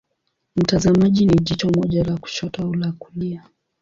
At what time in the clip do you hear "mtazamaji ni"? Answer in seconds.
0.55-1.35